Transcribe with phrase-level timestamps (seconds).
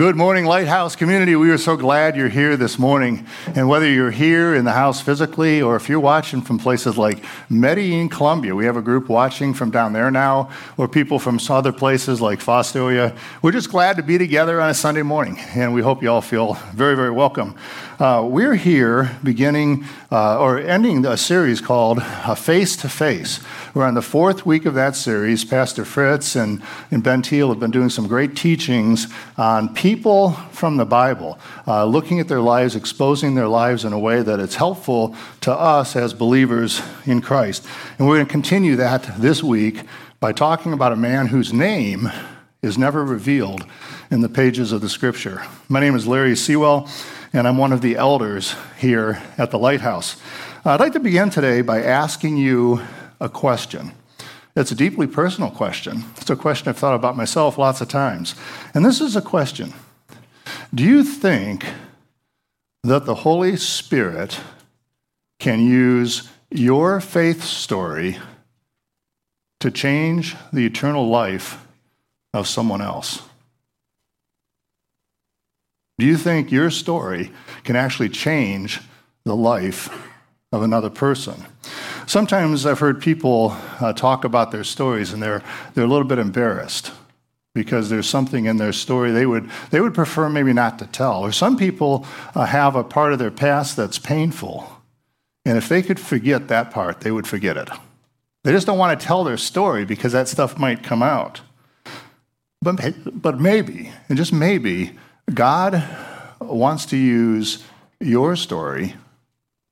[0.00, 1.36] Good morning, Lighthouse community.
[1.36, 3.26] We are so glad you're here this morning.
[3.54, 7.22] And whether you're here in the house physically or if you're watching from places like
[7.50, 11.70] Medellin, Colombia, we have a group watching from down there now, or people from other
[11.70, 13.14] places like Fostoria.
[13.42, 16.22] We're just glad to be together on a Sunday morning, and we hope you all
[16.22, 17.54] feel very, very welcome.
[18.00, 22.02] Uh, we're here beginning uh, or ending a series called
[22.38, 23.40] Face to Face.
[23.74, 25.44] We're on the fourth week of that series.
[25.44, 30.78] Pastor Fritz and, and Ben Thiel have been doing some great teachings on people from
[30.78, 34.54] the Bible, uh, looking at their lives, exposing their lives in a way that it's
[34.54, 37.66] helpful to us as believers in Christ.
[37.98, 39.82] And we're going to continue that this week
[40.20, 42.10] by talking about a man whose name
[42.62, 43.66] is never revealed
[44.10, 45.42] in the pages of the scripture.
[45.68, 46.88] My name is Larry Sewell,
[47.32, 50.16] and I'm one of the elders here at the Lighthouse.
[50.64, 52.82] I'd like to begin today by asking you
[53.20, 53.92] a question.
[54.56, 56.04] It's a deeply personal question.
[56.16, 58.34] It's a question I've thought about myself lots of times.
[58.74, 59.74] And this is a question
[60.74, 61.64] Do you think
[62.82, 64.40] that the Holy Spirit
[65.38, 68.18] can use your faith story
[69.60, 71.64] to change the eternal life
[72.34, 73.22] of someone else?
[76.00, 77.30] Do you think your story
[77.62, 78.80] can actually change
[79.24, 79.90] the life
[80.50, 81.44] of another person?
[82.06, 85.42] Sometimes I've heard people uh, talk about their stories and they're,
[85.74, 86.90] they're a little bit embarrassed
[87.54, 91.20] because there's something in their story they would, they would prefer maybe not to tell.
[91.20, 94.72] Or some people uh, have a part of their past that's painful.
[95.44, 97.68] And if they could forget that part, they would forget it.
[98.42, 101.42] They just don't want to tell their story because that stuff might come out.
[102.62, 104.96] But, but maybe, and just maybe,
[105.32, 105.82] God
[106.40, 107.64] wants to use
[108.00, 108.94] your story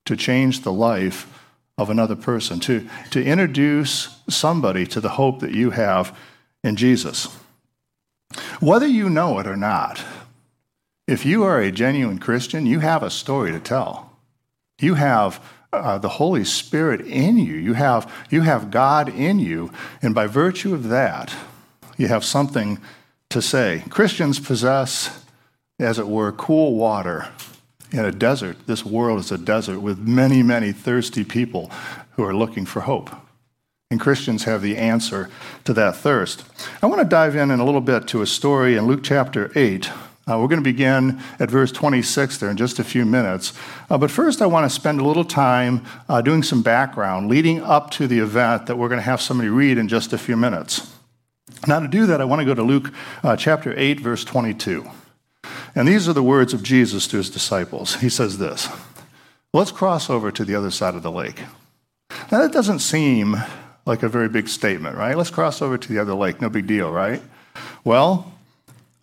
[0.05, 1.27] to change the life
[1.77, 6.17] of another person, to, to introduce somebody to the hope that you have
[6.65, 7.29] in Jesus.
[8.61, 10.03] Whether you know it or not,
[11.07, 14.13] if you are a genuine Christian, you have a story to tell.
[14.81, 15.43] You have
[15.73, 17.55] uh, the Holy Spirit in you.
[17.55, 19.71] You have, you have God in you.
[20.03, 21.35] And by virtue of that,
[21.97, 22.79] you have something
[23.31, 23.85] to say.
[23.89, 25.18] Christians possess,
[25.78, 27.28] as it were, cool water
[27.93, 28.56] in a desert.
[28.66, 31.71] This world is a desert with many, many thirsty people
[32.12, 33.11] who are looking for hope.
[33.91, 35.31] And Christians have the answer
[35.65, 36.44] to that thirst.
[36.83, 39.50] I want to dive in in a little bit to a story in Luke chapter
[39.55, 39.91] 8.
[39.91, 43.55] Uh, we're going to begin at verse 26 there in just a few minutes.
[43.89, 47.62] Uh, but first, I want to spend a little time uh, doing some background leading
[47.62, 50.37] up to the event that we're going to have somebody read in just a few
[50.37, 50.95] minutes.
[51.66, 54.91] Now, to do that, I want to go to Luke uh, chapter 8, verse 22.
[55.75, 57.97] And these are the words of Jesus to his disciples.
[57.97, 58.69] He says this
[59.53, 61.41] Let's cross over to the other side of the lake.
[62.31, 63.37] Now, that doesn't seem
[63.87, 65.17] like a very big statement, right?
[65.17, 66.41] Let's cross over to the other lake.
[66.41, 67.23] No big deal, right?
[67.84, 68.33] Well,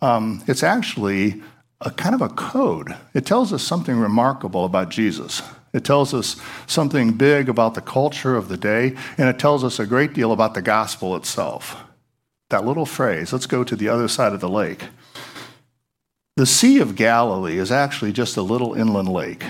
[0.00, 1.42] um, it's actually
[1.80, 2.94] a kind of a code.
[3.14, 5.42] It tells us something remarkable about Jesus.
[5.72, 9.78] It tells us something big about the culture of the day, and it tells us
[9.78, 11.76] a great deal about the gospel itself.
[12.50, 14.84] That little phrase, let's go to the other side of the lake.
[16.36, 19.42] The Sea of Galilee is actually just a little inland lake.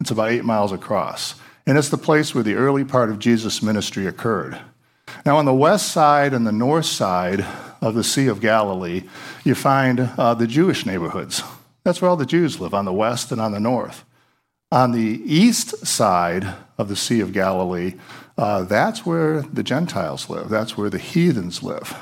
[0.00, 1.34] It's about eight miles across,
[1.66, 4.56] and it's the place where the early part of Jesus' ministry occurred.
[5.26, 7.44] Now, on the west side and the north side
[7.80, 9.02] of the Sea of Galilee,
[9.42, 11.42] you find uh, the Jewish neighborhoods.
[11.82, 14.04] That's where all the Jews live, on the west and on the north.
[14.70, 17.94] On the east side of the Sea of Galilee,
[18.36, 21.98] uh, that's where the Gentiles live, that's where the heathens live.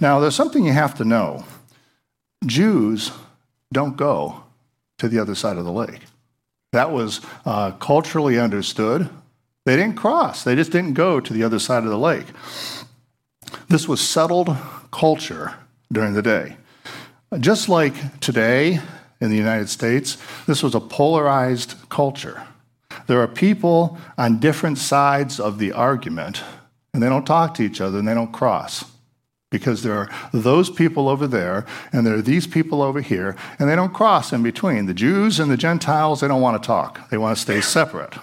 [0.00, 1.46] Now, there's something you have to know
[2.44, 3.10] Jews
[3.74, 4.44] don't go
[4.98, 6.00] to the other side of the lake.
[6.72, 9.10] That was uh, culturally understood.
[9.66, 12.26] They didn't cross, they just didn't go to the other side of the lake.
[13.68, 14.56] This was settled
[14.90, 15.54] culture
[15.92, 16.56] during the day.
[17.38, 18.80] Just like today
[19.20, 20.16] in the United States,
[20.46, 22.46] this was a polarized culture.
[23.06, 26.42] There are people on different sides of the argument,
[26.92, 28.84] and they don't talk to each other and they don't cross
[29.54, 33.70] because there are those people over there and there are these people over here, and
[33.70, 34.86] they don't cross in between.
[34.86, 38.14] The Jews and the Gentiles, they don't want to talk, they want to stay separate.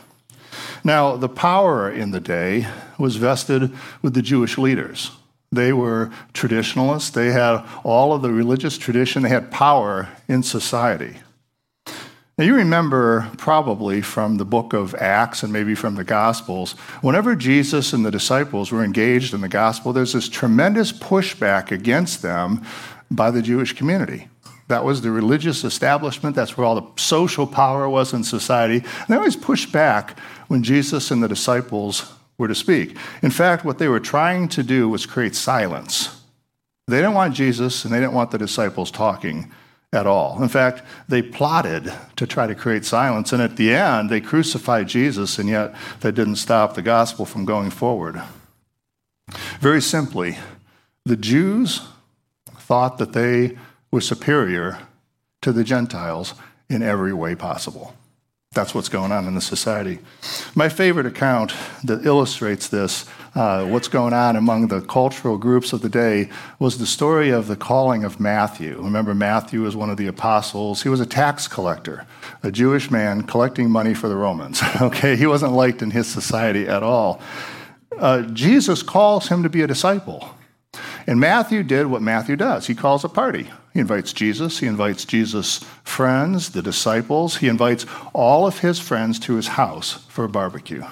[0.83, 2.67] Now, the power in the day
[2.97, 5.11] was vested with the Jewish leaders.
[5.53, 11.15] They were traditionalists, they had all of the religious tradition, they had power in society.
[12.41, 16.71] Now, you remember probably from the book of Acts and maybe from the Gospels,
[17.01, 22.23] whenever Jesus and the disciples were engaged in the gospel, there's this tremendous pushback against
[22.23, 22.65] them
[23.11, 24.27] by the Jewish community.
[24.69, 26.35] That was the religious establishment.
[26.35, 28.77] That's where all the social power was in society.
[28.77, 30.17] And they always pushed back
[30.47, 32.97] when Jesus and the disciples were to speak.
[33.21, 36.23] In fact, what they were trying to do was create silence.
[36.87, 39.51] They didn't want Jesus and they didn't want the disciples talking
[39.93, 40.41] at all.
[40.41, 44.87] In fact, they plotted to try to create silence, and at the end, they crucified
[44.87, 48.21] Jesus, and yet that didn't stop the gospel from going forward.
[49.59, 50.37] Very simply,
[51.05, 51.81] the Jews
[52.57, 53.57] thought that they
[53.91, 54.79] were superior
[55.41, 56.35] to the Gentiles
[56.69, 57.95] in every way possible.
[58.53, 59.99] That's what's going on in the society.
[60.55, 61.53] My favorite account
[61.85, 66.77] that illustrates this, uh, what's going on among the cultural groups of the day, was
[66.77, 68.75] the story of the calling of Matthew.
[68.81, 70.83] Remember, Matthew was one of the apostles.
[70.83, 72.05] He was a tax collector,
[72.43, 74.61] a Jewish man collecting money for the Romans.
[74.81, 77.21] okay, he wasn't liked in his society at all.
[77.97, 80.29] Uh, Jesus calls him to be a disciple.
[81.07, 83.49] And Matthew did what Matthew does he calls a party.
[83.73, 89.17] He invites Jesus, he invites Jesus' friends, the disciples, he invites all of his friends
[89.19, 90.83] to his house for a barbecue.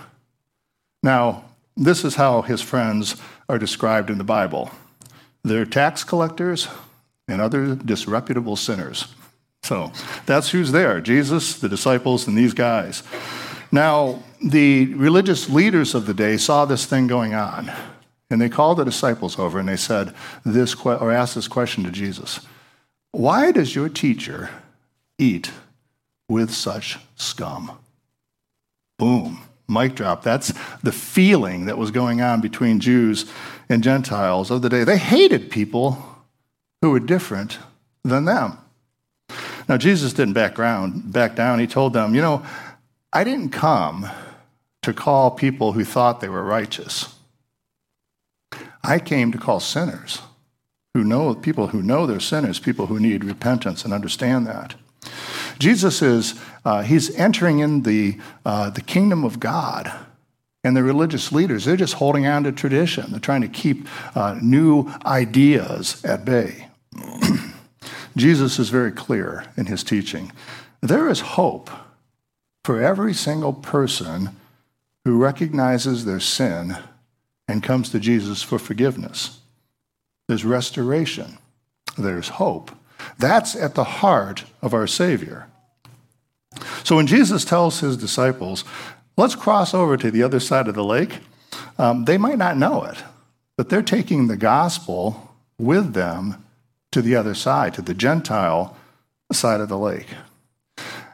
[1.04, 1.44] Now,
[1.76, 3.16] this is how his friends
[3.50, 4.72] are described in the Bible
[5.44, 6.68] they're tax collectors
[7.28, 9.08] and other disreputable sinners.
[9.64, 9.92] So
[10.26, 13.04] that's who's there Jesus, the disciples, and these guys.
[13.72, 17.72] Now, the religious leaders of the day saw this thing going on.
[18.32, 20.14] And they called the disciples over and they said
[20.46, 22.46] this or asked this question to Jesus.
[23.12, 24.50] Why does your teacher
[25.18, 25.52] eat
[26.28, 27.72] with such scum?
[28.98, 29.42] Boom.
[29.68, 30.24] Mic drop.
[30.24, 33.32] That's the feeling that was going on between Jews
[33.70, 34.84] and Gentiles of the day.
[34.84, 36.04] They hated people
[36.82, 37.60] who were different
[38.04, 38.58] than them.
[39.68, 41.60] Now, Jesus didn't back, ground, back down.
[41.60, 42.46] He told them, You know,
[43.14, 44.10] I didn't come
[44.82, 47.16] to call people who thought they were righteous.
[48.84, 50.22] I came to call sinners
[50.94, 54.76] who know people who know they're sinners, people who need repentance and understand that.
[55.60, 59.92] Jesus is uh, he's entering in the uh, the kingdom of God,
[60.64, 63.12] and the religious leaders they're just holding on to tradition.
[63.12, 66.68] They're trying to keep uh, new ideas at bay.
[68.18, 70.32] Jesus is very clear in his teaching.
[70.82, 71.70] There is hope
[72.64, 74.30] for every single person
[75.06, 76.78] who recognizes their sin
[77.48, 79.40] and comes to Jesus for forgiveness.
[80.30, 81.40] There's restoration,
[81.98, 82.70] there's hope.
[83.18, 85.48] That's at the heart of our Savior.
[86.84, 88.64] So when Jesus tells his disciples,
[89.18, 91.18] let's cross over to the other side of the lake,
[91.80, 92.98] um, they might not know it,
[93.58, 96.46] but they're taking the gospel with them
[96.92, 98.78] to the other side, to the Gentile
[99.32, 100.10] side of the lake.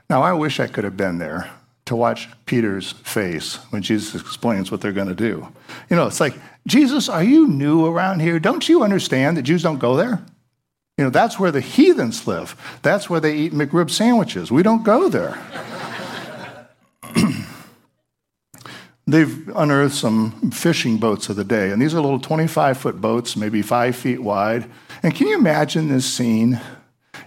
[0.09, 1.49] Now, I wish I could have been there
[1.85, 5.47] to watch Peter's face when Jesus explains what they're going to do.
[5.89, 6.35] You know, it's like,
[6.67, 8.39] Jesus, are you new around here?
[8.39, 10.23] Don't you understand that Jews don't go there?
[10.97, 12.55] You know, that's where the heathens live.
[12.81, 14.51] That's where they eat McRib sandwiches.
[14.51, 15.37] We don't go there.
[19.07, 23.35] They've unearthed some fishing boats of the day, and these are little 25 foot boats,
[23.35, 24.69] maybe five feet wide.
[25.03, 26.59] And can you imagine this scene?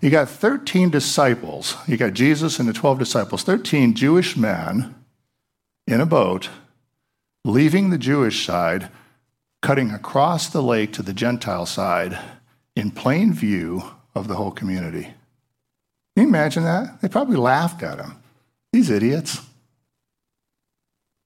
[0.00, 1.76] You got 13 disciples.
[1.86, 4.94] You got Jesus and the 12 disciples, 13 Jewish men
[5.86, 6.48] in a boat,
[7.44, 8.88] leaving the Jewish side,
[9.60, 12.18] cutting across the lake to the Gentile side
[12.76, 13.82] in plain view
[14.14, 15.02] of the whole community.
[16.16, 17.00] Can you imagine that?
[17.00, 18.16] They probably laughed at him.
[18.72, 19.40] These idiots.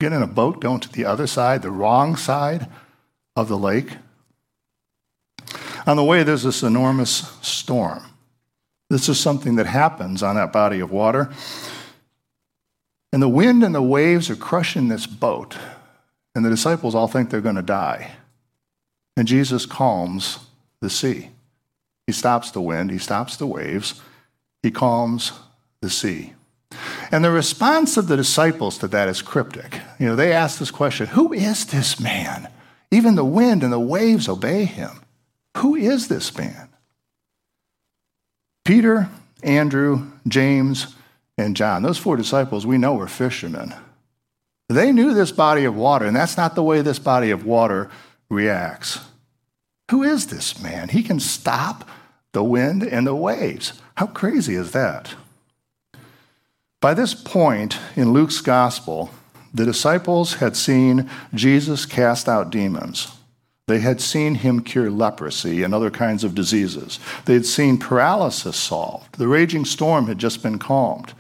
[0.01, 2.69] Get in a boat going to the other side, the wrong side
[3.37, 3.97] of the lake.
[5.87, 7.11] On the way, there's this enormous
[7.43, 8.03] storm.
[8.91, 11.33] This is something that happens on that body of water.
[13.13, 15.57] And the wind and the waves are crushing this boat,
[16.35, 18.13] and the disciples all think they're going to die.
[19.17, 20.39] And Jesus calms
[20.81, 21.31] the sea.
[22.07, 24.01] He stops the wind, he stops the waves,
[24.63, 25.33] he calms
[25.81, 26.35] the sea.
[27.11, 29.79] And the response of the disciples to that is cryptic.
[29.99, 32.49] You know, they ask this question Who is this man?
[32.91, 35.03] Even the wind and the waves obey him.
[35.59, 36.69] Who is this man?
[38.65, 39.09] Peter,
[39.43, 40.95] Andrew, James,
[41.37, 43.75] and John, those four disciples we know were fishermen.
[44.69, 47.91] They knew this body of water, and that's not the way this body of water
[48.33, 48.99] reacts.
[49.91, 50.89] Who is this man?
[50.89, 51.89] He can stop
[52.33, 53.81] the wind and the waves.
[53.97, 55.15] How crazy is that?
[56.81, 59.11] By this point in Luke's gospel,
[59.53, 63.13] the disciples had seen Jesus cast out demons.
[63.69, 66.99] They had seen him cure leprosy and other kinds of diseases.
[67.27, 69.19] They had seen paralysis solved.
[69.19, 71.13] The raging storm had just been calmed.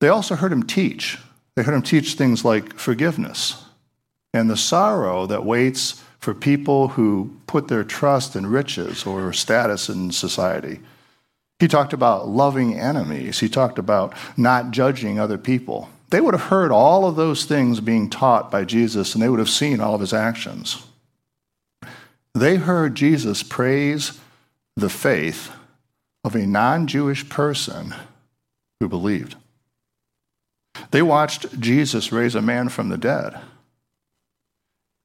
[0.00, 1.18] They also heard him teach.
[1.54, 3.65] They heard him teach things like forgiveness
[4.36, 9.88] and the sorrow that waits for people who put their trust in riches or status
[9.88, 10.80] in society.
[11.58, 13.38] He talked about loving enemies.
[13.40, 15.88] He talked about not judging other people.
[16.10, 19.38] They would have heard all of those things being taught by Jesus and they would
[19.38, 20.84] have seen all of his actions.
[22.34, 24.20] They heard Jesus praise
[24.76, 25.50] the faith
[26.22, 27.94] of a non Jewish person
[28.80, 29.36] who believed.
[30.90, 33.40] They watched Jesus raise a man from the dead.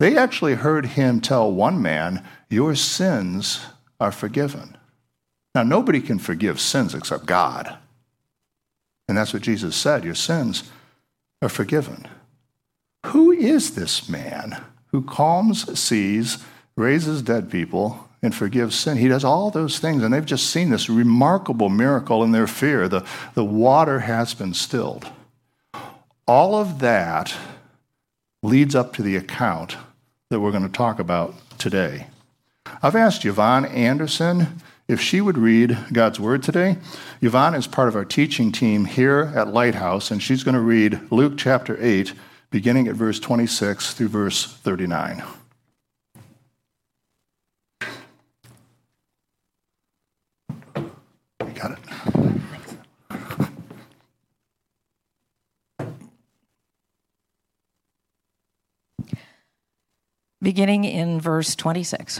[0.01, 3.63] They actually heard him tell one man, Your sins
[3.99, 4.75] are forgiven.
[5.53, 7.77] Now, nobody can forgive sins except God.
[9.07, 10.71] And that's what Jesus said Your sins
[11.43, 12.07] are forgiven.
[13.05, 16.43] Who is this man who calms seas,
[16.75, 18.97] raises dead people, and forgives sin?
[18.97, 22.87] He does all those things, and they've just seen this remarkable miracle in their fear.
[22.87, 23.05] The,
[23.35, 25.11] the water has been stilled.
[26.27, 27.35] All of that
[28.41, 29.77] leads up to the account
[30.31, 32.07] that we're going to talk about today.
[32.81, 36.77] I've asked Yvonne Anderson if she would read God's Word today.
[37.21, 41.11] Yvonne is part of our teaching team here at Lighthouse, and she's going to read
[41.11, 42.13] Luke chapter 8,
[42.49, 45.21] beginning at verse 26 through verse 39.
[60.41, 62.19] Beginning in verse 26.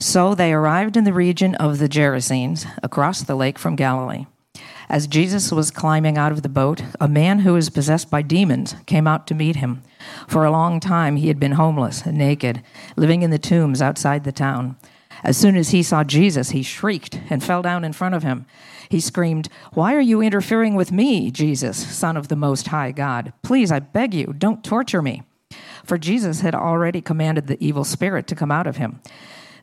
[0.00, 4.26] So they arrived in the region of the Gerasenes, across the lake from Galilee.
[4.88, 8.74] As Jesus was climbing out of the boat, a man who was possessed by demons
[8.86, 9.82] came out to meet him.
[10.26, 12.62] For a long time he had been homeless and naked,
[12.96, 14.76] living in the tombs outside the town.
[15.24, 18.46] As soon as he saw Jesus, he shrieked and fell down in front of him.
[18.88, 23.32] He screamed, Why are you interfering with me, Jesus, Son of the Most High God?
[23.42, 25.22] Please, I beg you, don't torture me
[25.84, 29.00] for Jesus had already commanded the evil spirit to come out of him.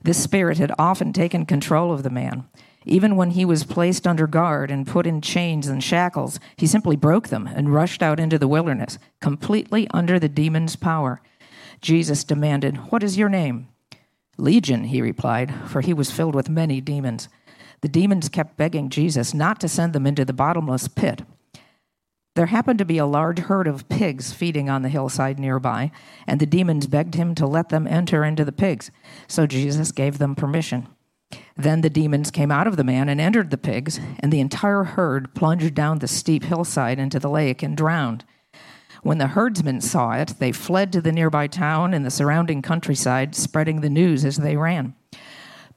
[0.04, 2.46] This spirit had often taken control of the man.
[2.84, 6.96] Even when he was placed under guard and put in chains and shackles, he simply
[6.96, 11.22] broke them and rushed out into the wilderness, completely under the demon's power.
[11.82, 13.68] Jesus demanded, What is your name?
[14.38, 17.30] Legion, he replied, for he was filled with many demons.
[17.82, 21.22] The demons kept begging Jesus not to send them into the bottomless pit.
[22.36, 25.92] There happened to be a large herd of pigs feeding on the hillside nearby,
[26.28, 28.92] and the demons begged him to let them enter into the pigs.
[29.26, 30.88] So Jesus gave them permission.
[31.56, 34.84] Then the demons came out of the man and entered the pigs, and the entire
[34.84, 38.26] herd plunged down the steep hillside into the lake and drowned.
[39.02, 43.34] When the herdsmen saw it, they fled to the nearby town and the surrounding countryside,
[43.34, 44.94] spreading the news as they ran.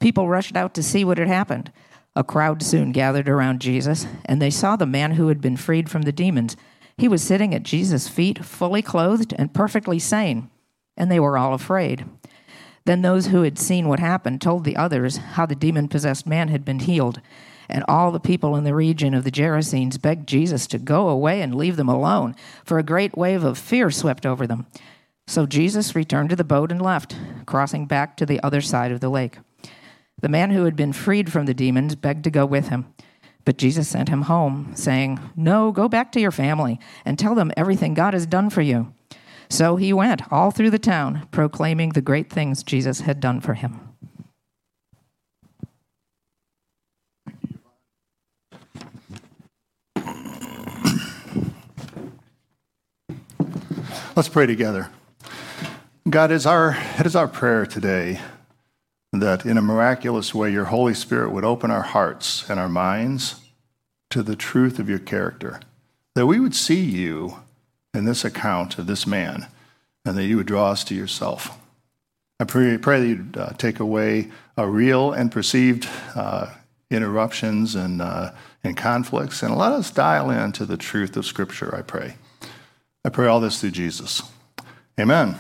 [0.01, 1.71] People rushed out to see what had happened.
[2.19, 5.89] A crowd soon gathered around Jesus, and they saw the man who had been freed
[5.89, 6.57] from the demons.
[6.97, 10.51] He was sitting at Jesus' feet, fully clothed and perfectly sane,
[10.97, 12.07] and they were all afraid.
[12.87, 16.49] Then those who had seen what happened told the others how the demon possessed man
[16.49, 17.21] had been healed.
[17.69, 21.41] And all the people in the region of the Gerasenes begged Jesus to go away
[21.41, 22.35] and leave them alone,
[22.65, 24.67] for a great wave of fear swept over them.
[25.29, 27.15] So Jesus returned to the boat and left,
[27.47, 29.39] crossing back to the other side of the lake.
[30.21, 32.93] The man who had been freed from the demons begged to go with him.
[33.45, 37.53] But Jesus sent him home, saying, No, go back to your family and tell them
[37.57, 38.93] everything God has done for you.
[39.49, 43.55] So he went all through the town, proclaiming the great things Jesus had done for
[43.55, 43.81] him.
[54.17, 54.91] Let's pray together.
[56.11, 58.21] God, is our, it is our prayer today
[59.13, 63.41] that in a miraculous way, your Holy Spirit would open our hearts and our minds
[64.11, 65.61] to the truth of your character,
[66.15, 67.39] that we would see you
[67.95, 69.47] in this account of this man,
[70.05, 71.59] and that you would draw us to yourself.
[72.41, 76.55] I pray, pray that you'd uh, take away a real and perceived uh,
[76.91, 81.75] interruptions and, uh, and conflicts, and let us dial in to the truth of Scripture,
[81.75, 82.17] I pray.
[83.05, 84.23] I pray all this through Jesus.
[84.99, 85.37] Amen.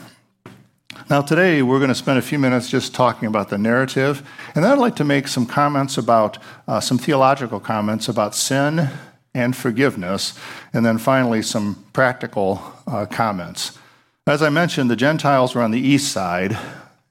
[1.07, 4.63] Now, today we're going to spend a few minutes just talking about the narrative, and
[4.63, 6.37] then I'd like to make some comments about
[6.67, 8.91] uh, some theological comments about sin
[9.33, 10.39] and forgiveness,
[10.75, 13.79] and then finally some practical uh, comments.
[14.27, 16.59] As I mentioned, the Gentiles were on the east side,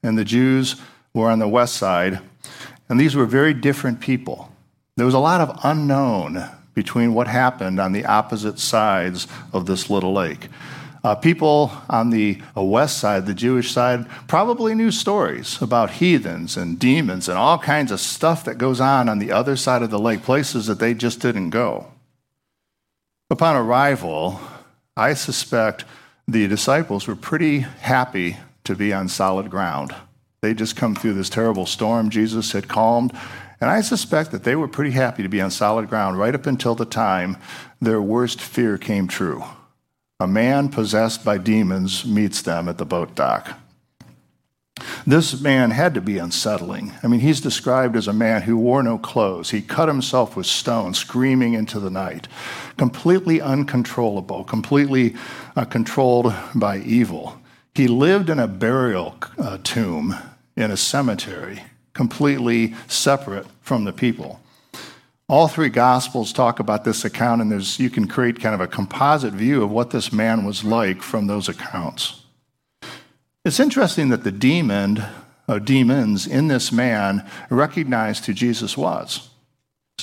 [0.04, 0.76] and the Jews
[1.12, 2.20] were on the west side,
[2.88, 4.52] and these were very different people.
[4.96, 9.90] There was a lot of unknown between what happened on the opposite sides of this
[9.90, 10.48] little lake.
[11.04, 16.56] Uh, people on the uh, west side, the Jewish side, probably knew stories about heathens
[16.56, 19.90] and demons and all kinds of stuff that goes on on the other side of
[19.90, 21.86] the lake, places that they just didn't go.
[23.30, 24.40] Upon arrival,
[24.96, 25.84] I suspect
[26.26, 29.94] the disciples were pretty happy to be on solid ground.
[30.40, 33.12] They just come through this terrible storm Jesus had calmed,
[33.60, 36.46] and I suspect that they were pretty happy to be on solid ground right up
[36.46, 37.36] until the time
[37.80, 39.44] their worst fear came true.
[40.20, 43.56] A man possessed by demons meets them at the boat dock.
[45.06, 46.92] This man had to be unsettling.
[47.04, 49.50] I mean, he's described as a man who wore no clothes.
[49.50, 52.26] He cut himself with stones, screaming into the night,
[52.76, 55.14] completely uncontrollable, completely
[55.54, 57.40] uh, controlled by evil.
[57.76, 60.16] He lived in a burial uh, tomb
[60.56, 64.40] in a cemetery, completely separate from the people.
[65.28, 68.66] All three gospels talk about this account, and there's, you can create kind of a
[68.66, 72.22] composite view of what this man was like from those accounts.
[73.44, 75.04] It's interesting that the demon,
[75.46, 79.28] or demons in this man recognized who Jesus was.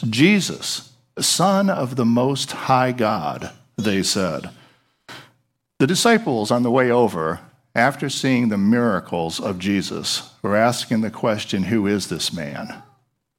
[0.08, 4.51] Jesus, Son of the Most High God, they said.
[5.79, 7.39] The disciples on the way over,
[7.74, 12.84] after seeing the miracles of Jesus, were asking the question, Who is this man?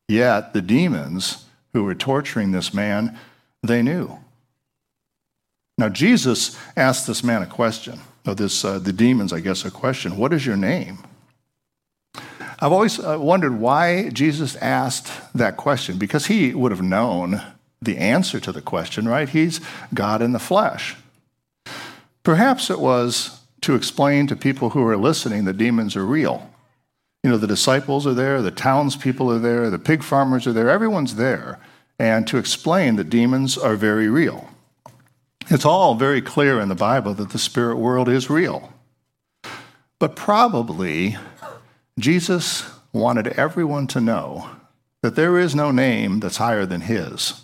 [0.08, 1.45] Yet the demons
[1.76, 3.18] who were torturing this man,
[3.62, 4.18] they knew.
[5.76, 9.70] Now, Jesus asked this man a question of this, uh, the demons, I guess, a
[9.70, 11.04] question What is your name?
[12.14, 17.42] I've always uh, wondered why Jesus asked that question, because he would have known
[17.82, 19.28] the answer to the question, right?
[19.28, 19.60] He's
[19.92, 20.96] God in the flesh.
[22.22, 26.50] Perhaps it was to explain to people who are listening that demons are real.
[27.26, 30.70] You know, the disciples are there, the townspeople are there, the pig farmers are there,
[30.70, 31.58] everyone's there,
[31.98, 34.48] and to explain that demons are very real.
[35.48, 38.72] It's all very clear in the Bible that the spirit world is real.
[39.98, 41.16] But probably
[41.98, 44.48] Jesus wanted everyone to know
[45.02, 47.42] that there is no name that's higher than his.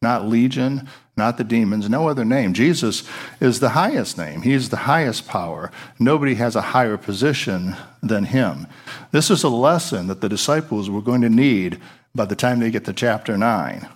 [0.00, 2.54] Not legion, not the demons, no other name.
[2.54, 3.08] Jesus
[3.40, 4.42] is the highest name.
[4.42, 5.70] He's the highest power.
[5.98, 8.66] Nobody has a higher position than him.
[9.12, 11.80] This is a lesson that the disciples were going to need
[12.14, 13.88] by the time they get to chapter 9.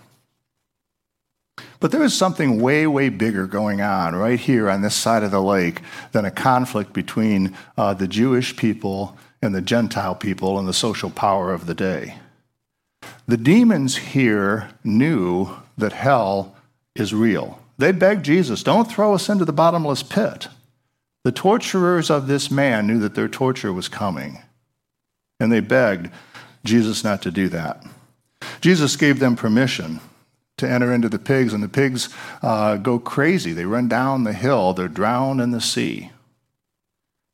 [1.80, 5.30] But there is something way, way bigger going on right here on this side of
[5.30, 5.80] the lake
[6.12, 11.10] than a conflict between uh, the Jewish people and the Gentile people and the social
[11.10, 12.18] power of the day.
[13.26, 16.56] The demons here knew that hell
[16.98, 17.58] is real.
[17.78, 20.48] They begged Jesus, don't throw us into the bottomless pit.
[21.24, 24.42] The torturers of this man knew that their torture was coming,
[25.38, 26.10] and they begged
[26.64, 27.84] Jesus not to do that.
[28.60, 30.00] Jesus gave them permission
[30.56, 32.08] to enter into the pigs, and the pigs
[32.42, 33.52] uh, go crazy.
[33.52, 36.10] They run down the hill, they're drowned in the sea.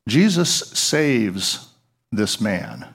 [0.08, 1.68] Jesus saves
[2.12, 2.86] this man.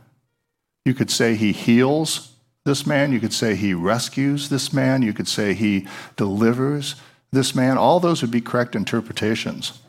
[0.86, 2.29] You could say he heals
[2.70, 3.12] this man.
[3.12, 5.02] You could say he rescues this man.
[5.02, 6.96] You could say he delivers
[7.32, 7.80] this man.
[7.80, 9.80] All those would be correct interpretations.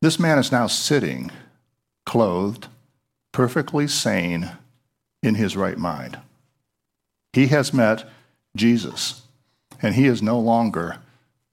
[0.00, 1.32] This man is now sitting,
[2.06, 2.68] clothed,
[3.32, 4.52] perfectly sane,
[5.20, 6.18] in his right mind.
[7.32, 8.08] He has met
[8.54, 9.22] Jesus,
[9.82, 10.98] and he is no longer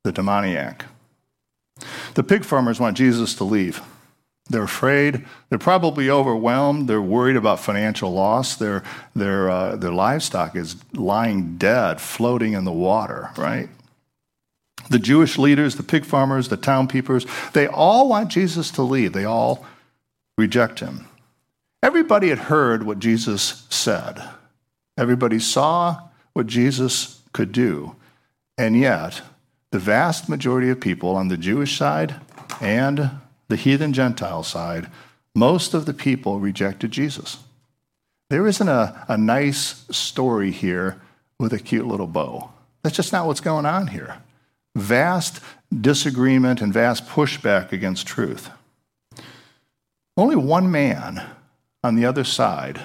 [0.04, 0.86] the demoniac.
[2.13, 3.82] The pig farmers want Jesus to leave.
[4.49, 5.25] They're afraid.
[5.49, 6.88] They're probably overwhelmed.
[6.88, 8.55] They're worried about financial loss.
[8.55, 8.84] Their,
[9.15, 13.69] their, uh, their livestock is lying dead, floating in the water, right?
[14.89, 19.13] The Jewish leaders, the pig farmers, the town peepers, they all want Jesus to leave.
[19.13, 19.65] They all
[20.38, 21.08] reject him.
[21.81, 24.23] Everybody had heard what Jesus said.
[24.97, 26.01] Everybody saw
[26.34, 27.95] what Jesus could do.
[28.58, 29.21] And yet,
[29.71, 32.15] the vast majority of people on the Jewish side
[32.62, 33.10] and
[33.47, 34.89] the heathen Gentile side,
[35.36, 37.38] most of the people rejected Jesus.
[38.29, 41.01] There isn't a, a nice story here
[41.39, 42.51] with a cute little bow.
[42.81, 44.17] That's just not what's going on here.
[44.75, 45.41] Vast
[45.81, 48.49] disagreement and vast pushback against truth.
[50.17, 51.25] Only one man
[51.84, 52.81] on the other side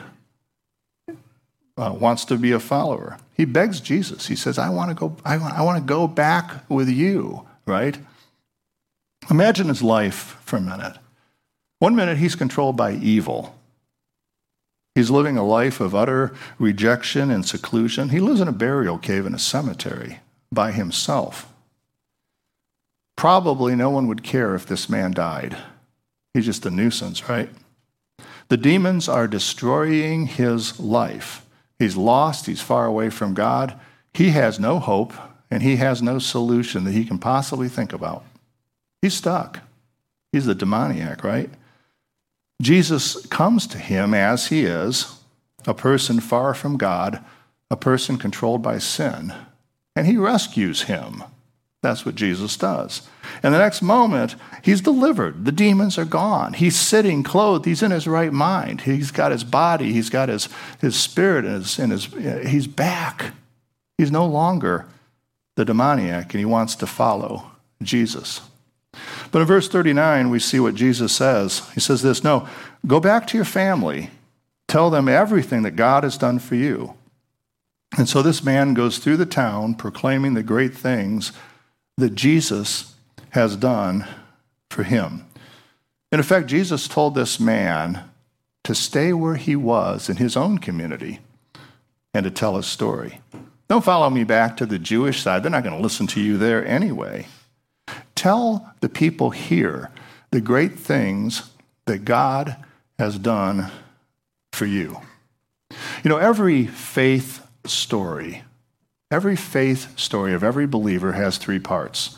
[1.78, 3.18] uh, wants to be a follower.
[3.34, 4.26] He begs Jesus.
[4.26, 7.46] He says, I want to go, I want, I want to go back with you,
[7.66, 7.96] right?
[9.28, 10.96] Imagine his life for a minute.
[11.78, 13.56] One minute he's controlled by evil.
[14.94, 18.10] He's living a life of utter rejection and seclusion.
[18.10, 20.20] He lives in a burial cave in a cemetery
[20.52, 21.52] by himself.
[23.16, 25.56] Probably no one would care if this man died.
[26.34, 27.50] He's just a nuisance, right?
[28.48, 31.46] The demons are destroying his life.
[31.78, 33.78] He's lost, he's far away from God.
[34.12, 35.12] He has no hope,
[35.50, 38.24] and he has no solution that he can possibly think about.
[39.02, 39.60] He's stuck.
[40.32, 41.50] He's the demoniac, right?
[42.60, 45.16] Jesus comes to him as he is,
[45.66, 47.24] a person far from God,
[47.70, 49.32] a person controlled by sin,
[49.96, 51.24] and he rescues him.
[51.82, 53.08] That's what Jesus does.
[53.42, 55.46] And the next moment, he's delivered.
[55.46, 56.52] The demons are gone.
[56.52, 57.64] He's sitting clothed.
[57.64, 58.82] He's in his right mind.
[58.82, 59.94] He's got his body.
[59.94, 62.04] He's got his, his spirit, and his, and his,
[62.46, 63.32] he's back.
[63.96, 64.86] He's no longer
[65.56, 67.50] the demoniac, and he wants to follow
[67.82, 68.42] Jesus.
[69.30, 71.68] But in verse 39, we see what Jesus says.
[71.74, 72.48] He says this No,
[72.86, 74.10] go back to your family,
[74.68, 76.94] tell them everything that God has done for you.
[77.96, 81.32] And so this man goes through the town proclaiming the great things
[81.96, 82.94] that Jesus
[83.30, 84.06] has done
[84.68, 85.26] for him.
[86.12, 88.04] In effect, Jesus told this man
[88.64, 91.20] to stay where he was in his own community
[92.12, 93.20] and to tell his story.
[93.68, 95.42] Don't follow me back to the Jewish side.
[95.42, 97.26] They're not going to listen to you there anyway.
[98.20, 99.90] Tell the people here
[100.30, 101.50] the great things
[101.86, 102.56] that God
[102.98, 103.70] has done
[104.52, 105.00] for you.
[106.04, 108.42] You know, every faith story
[109.10, 112.16] Every faith story of every believer has three parts.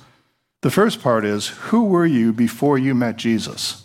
[0.60, 3.84] The first part is Who were you before you met Jesus?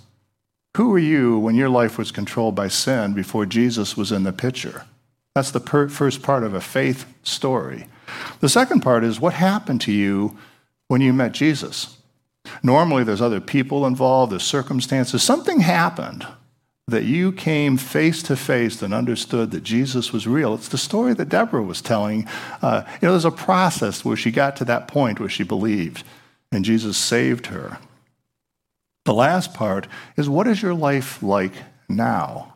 [0.75, 4.33] Who were you when your life was controlled by sin before Jesus was in the
[4.33, 4.83] picture?
[5.33, 7.87] That's the per- first part of a faith story.
[8.41, 10.37] The second part is What happened to you
[10.89, 11.96] when you met Jesus?
[12.63, 15.23] Normally, there's other people involved, there's circumstances.
[15.23, 16.25] Something happened
[16.89, 20.53] that you came face to face and understood that Jesus was real.
[20.53, 22.27] It's the story that Deborah was telling.
[22.61, 26.05] Uh, you know, there's a process where she got to that point where she believed,
[26.51, 27.79] and Jesus saved her.
[29.03, 31.53] The last part is what is your life like
[31.89, 32.55] now?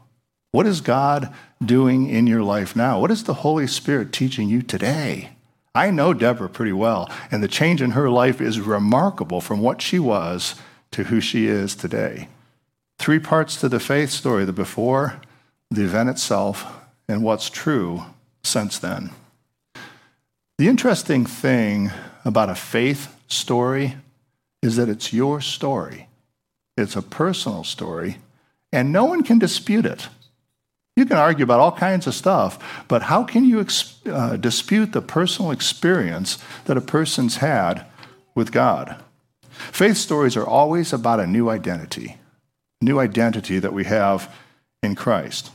[0.52, 3.00] What is God doing in your life now?
[3.00, 5.32] What is the Holy Spirit teaching you today?
[5.74, 9.82] I know Deborah pretty well, and the change in her life is remarkable from what
[9.82, 10.56] she was
[10.92, 12.28] to who she is today.
[13.00, 15.22] Three parts to the faith story the before,
[15.70, 16.66] the event itself,
[17.08, 18.04] and what's true
[18.44, 19.12] since then.
[20.58, 21.92] The interesting thing
[22.26, 23.96] about a faith story
[24.62, 26.08] is that it's your story.
[26.78, 28.18] It's a personal story,
[28.72, 30.10] and no one can dispute it.
[30.96, 33.60] You can argue about all kinds of stuff, but how can you
[34.06, 37.86] uh, dispute the personal experience that a person's had
[38.36, 39.02] with God?
[39.52, 42.18] Faith stories are always about a new identity
[42.82, 44.34] new identity that we have
[44.82, 45.52] in Christ.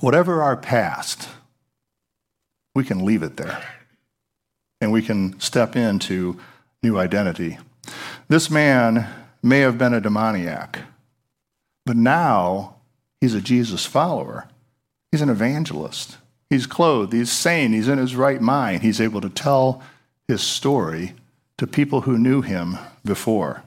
[0.00, 1.28] Whatever our past,
[2.74, 3.62] we can leave it there
[4.80, 6.38] and we can step into
[6.82, 7.58] new identity.
[8.28, 9.08] This man
[9.42, 10.80] may have been a demoniac,
[11.84, 12.76] but now
[13.20, 14.48] he's a Jesus follower.
[15.10, 16.16] He's an evangelist.
[16.52, 18.82] He's clothed, he's sane, he's in his right mind.
[18.82, 19.82] He's able to tell
[20.28, 21.14] his story
[21.56, 23.62] to people who knew him before.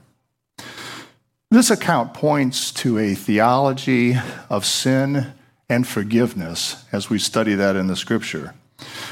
[1.50, 4.18] This account points to a theology
[4.52, 5.34] of sin
[5.68, 8.54] and forgiveness as we study that in the scripture.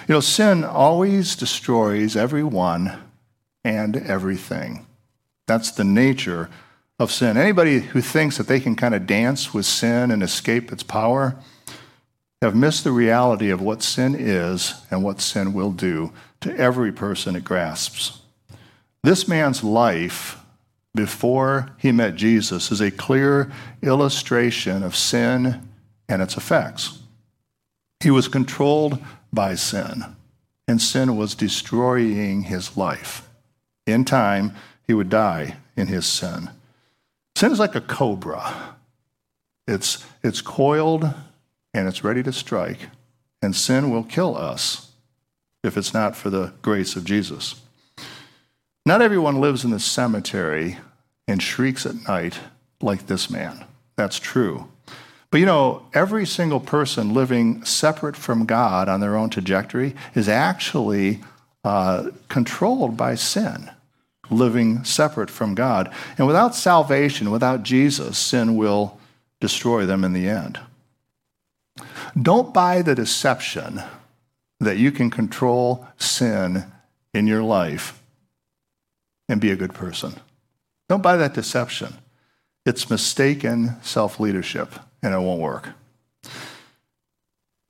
[0.07, 3.01] You know, sin always destroys everyone
[3.63, 4.85] and everything.
[5.47, 6.47] That's the nature
[6.99, 7.37] of sin.
[7.37, 11.35] Anybody who thinks that they can kind of dance with sin and escape its power
[12.43, 16.91] have missed the reality of what sin is and what sin will do to every
[16.91, 18.21] person it grasps.
[19.01, 20.37] This man's life
[20.93, 23.49] before he met Jesus is a clear
[23.81, 25.69] illustration of sin
[26.09, 26.99] and its effects.
[28.01, 28.99] He was controlled
[29.31, 30.03] by sin,
[30.67, 33.27] and sin was destroying his life.
[33.87, 34.53] In time,
[34.85, 36.49] he would die in his sin.
[37.37, 38.75] Sin is like a cobra.
[39.65, 41.13] It's, it's coiled
[41.73, 42.87] and it's ready to strike,
[43.41, 44.91] and sin will kill us
[45.63, 47.61] if it's not for the grace of Jesus.
[48.85, 50.77] Not everyone lives in the cemetery
[51.27, 52.39] and shrieks at night
[52.81, 53.65] like this man.
[53.95, 54.67] That's true.
[55.31, 60.29] But you know, every single person living separate from God on their own trajectory is
[60.29, 61.21] actually
[61.63, 63.71] uh, controlled by sin,
[64.29, 65.91] living separate from God.
[66.17, 68.99] And without salvation, without Jesus, sin will
[69.39, 70.59] destroy them in the end.
[72.19, 73.81] Don't buy the deception
[74.59, 76.65] that you can control sin
[77.13, 78.01] in your life
[79.27, 80.13] and be a good person.
[80.89, 81.95] Don't buy that deception.
[82.65, 85.69] It's mistaken self leadership, and it won't work.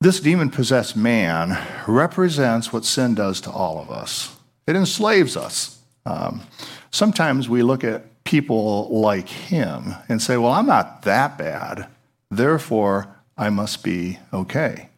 [0.02, 4.36] This demon possessed man represents what sin does to all of us
[4.68, 5.80] it enslaves us.
[6.06, 6.42] Um,
[6.92, 11.88] sometimes we look at people like him and say, Well, I'm not that bad,
[12.32, 14.90] therefore I must be okay.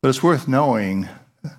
[0.00, 1.08] But it's worth knowing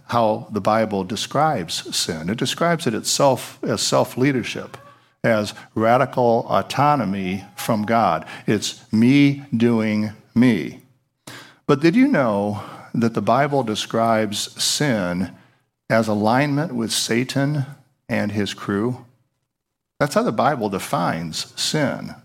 [0.07, 2.29] how the Bible describes sin.
[2.29, 4.77] It describes it itself as self leadership
[5.23, 8.25] as radical autonomy from God.
[8.45, 10.81] It's me doing me.
[11.65, 12.61] But did you know
[12.93, 15.33] that the Bible describes sin
[15.89, 17.65] as alignment with Satan
[18.09, 19.05] and his crew?
[19.99, 22.15] That's how the Bible defines sin.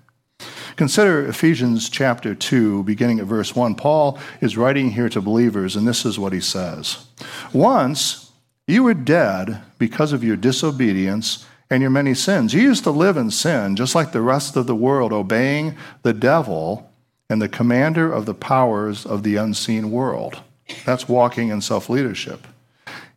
[0.79, 3.75] Consider Ephesians chapter 2, beginning at verse 1.
[3.75, 7.05] Paul is writing here to believers, and this is what he says
[7.53, 8.31] Once
[8.69, 12.55] you were dead because of your disobedience and your many sins.
[12.55, 16.13] You used to live in sin, just like the rest of the world, obeying the
[16.13, 16.93] devil
[17.29, 20.43] and the commander of the powers of the unseen world.
[20.87, 22.47] That's walking in self leadership.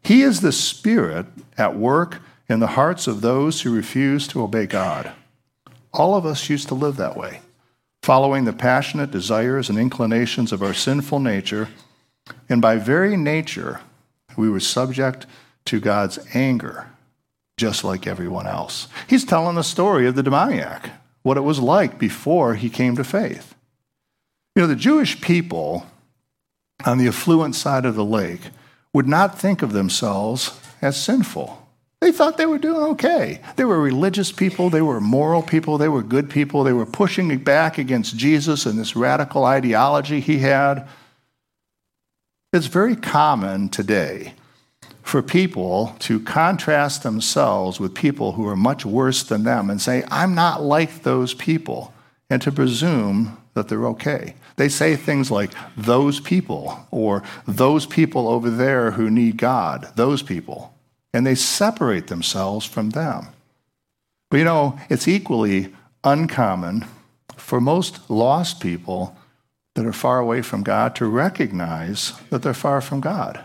[0.04, 1.28] He is the spirit
[1.60, 5.12] at work in the hearts of those who refuse to obey God.
[5.94, 7.42] All of us used to live that way,
[8.04, 11.70] following the passionate desires and inclinations of our sinful nature,
[12.50, 13.82] and by very nature,
[14.36, 15.26] we were subject
[15.66, 16.88] to God's anger,
[17.58, 18.88] just like everyone else.
[19.08, 20.90] He's telling the story of the demoniac,
[21.22, 23.54] what it was like before he came to faith.
[24.56, 25.86] You know, the Jewish people
[26.86, 28.42] on the affluent side of the lake
[28.94, 31.61] would not think of themselves as sinful.
[32.02, 33.42] They thought they were doing okay.
[33.58, 37.38] They were religious people, they were moral people, they were good people, they were pushing
[37.38, 40.88] back against Jesus and this radical ideology he had.
[42.54, 44.34] It's very common today
[45.04, 50.04] for people to contrast themselves with people who are much worse than them and say,
[50.10, 51.94] I'm not like those people,
[52.32, 54.36] and to presume that they're okay.
[54.56, 60.24] They say things like, those people, or those people over there who need God, those
[60.24, 60.74] people.
[61.14, 63.28] And they separate themselves from them.
[64.30, 66.86] But you know, it's equally uncommon
[67.36, 69.18] for most lost people
[69.76, 73.44] that are far away from God to recognize that they're far from God.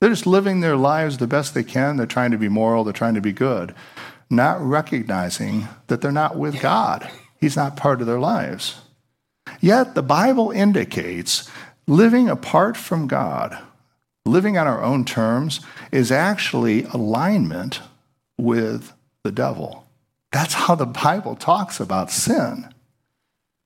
[0.00, 1.96] They're just living their lives the best they can.
[1.96, 3.74] They're trying to be moral, they're trying to be good,
[4.30, 7.10] not recognizing that they're not with God.
[7.40, 8.80] He's not part of their lives.
[9.60, 11.50] Yet the Bible indicates
[11.86, 13.58] living apart from God,
[14.30, 15.60] living on our own terms,
[15.90, 17.80] is actually alignment
[18.36, 18.92] with
[19.24, 19.86] the devil.
[20.32, 22.72] That's how the Bible talks about sin.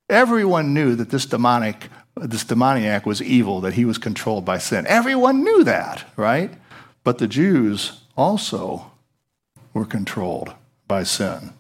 [0.08, 4.86] Everyone knew that this demonic this demoniac was evil, that he was controlled by sin.
[4.86, 6.50] Everyone knew that, right?
[7.04, 8.92] But the Jews also
[9.72, 10.52] were controlled
[10.86, 11.52] by sin.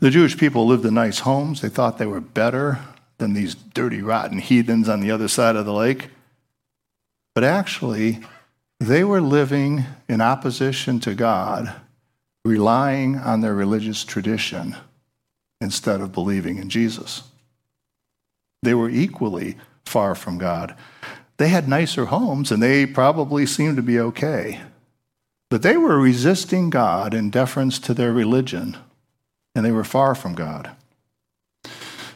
[0.00, 1.60] The Jewish people lived in nice homes.
[1.60, 2.80] They thought they were better
[3.16, 6.10] than these dirty, rotten heathens on the other side of the lake.
[7.38, 8.18] But actually,
[8.80, 11.72] they were living in opposition to God,
[12.44, 14.74] relying on their religious tradition
[15.60, 17.22] instead of believing in Jesus.
[18.64, 20.74] They were equally far from God.
[21.36, 24.60] They had nicer homes and they probably seemed to be okay.
[25.48, 28.76] But they were resisting God in deference to their religion
[29.54, 30.72] and they were far from God.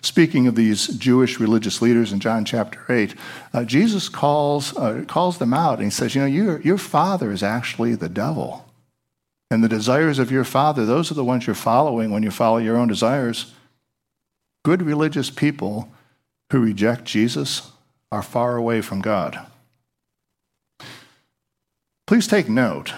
[0.03, 3.15] Speaking of these Jewish religious leaders in John chapter 8,
[3.55, 7.31] uh, Jesus calls, uh, calls them out and he says, You know, your, your father
[7.31, 8.69] is actually the devil.
[9.49, 12.57] And the desires of your father, those are the ones you're following when you follow
[12.59, 13.53] your own desires.
[14.65, 15.89] Good religious people
[16.51, 17.71] who reject Jesus
[18.11, 19.47] are far away from God.
[22.07, 22.93] Please take note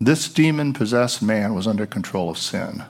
[0.00, 2.84] this demon possessed man was under control of sin.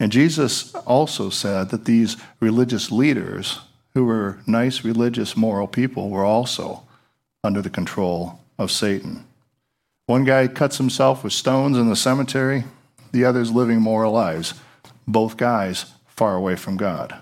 [0.00, 3.60] And Jesus also said that these religious leaders,
[3.94, 6.84] who were nice, religious, moral people, were also
[7.42, 9.24] under the control of Satan.
[10.06, 12.64] One guy cuts himself with stones in the cemetery,
[13.12, 14.54] the other's living moral lives.
[15.06, 17.20] Both guys far away from God.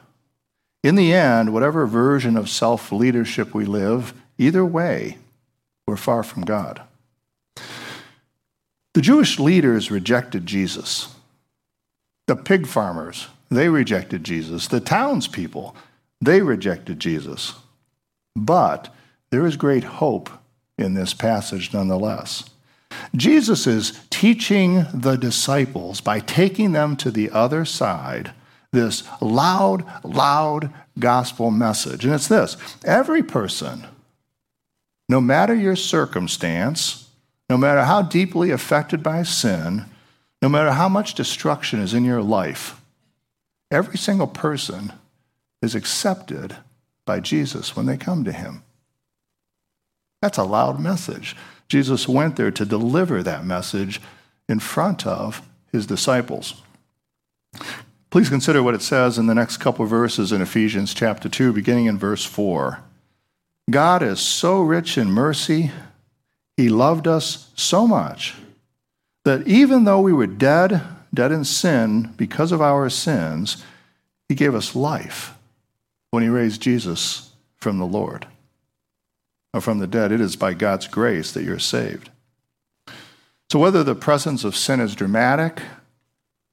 [0.82, 5.18] In the end, whatever version of self leadership we live, either way,
[5.86, 6.82] we're far from God.
[8.94, 11.15] The Jewish leaders rejected Jesus.
[12.26, 14.66] The pig farmers, they rejected Jesus.
[14.66, 15.76] The townspeople,
[16.20, 17.54] they rejected Jesus.
[18.34, 18.92] But
[19.30, 20.30] there is great hope
[20.78, 22.50] in this passage nonetheless.
[23.14, 28.32] Jesus is teaching the disciples by taking them to the other side
[28.72, 32.04] this loud, loud gospel message.
[32.04, 33.86] And it's this every person,
[35.08, 37.08] no matter your circumstance,
[37.48, 39.86] no matter how deeply affected by sin,
[40.46, 42.80] no matter how much destruction is in your life,
[43.68, 44.92] every single person
[45.60, 46.56] is accepted
[47.04, 48.62] by Jesus when they come to him.
[50.22, 51.34] That's a loud message.
[51.66, 54.00] Jesus went there to deliver that message
[54.48, 56.62] in front of his disciples.
[58.10, 61.86] Please consider what it says in the next couple verses in Ephesians chapter 2, beginning
[61.86, 62.78] in verse 4.
[63.68, 65.72] God is so rich in mercy,
[66.56, 68.36] he loved us so much
[69.26, 70.80] that even though we were dead,
[71.12, 73.64] dead in sin because of our sins,
[74.28, 75.34] he gave us life
[76.12, 78.28] when he raised Jesus from the Lord
[79.52, 80.12] or from the dead.
[80.12, 82.08] It is by God's grace that you're saved.
[83.50, 85.60] So, whether the presence of sin is dramatic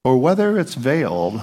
[0.04, 1.42] or whether it's veiled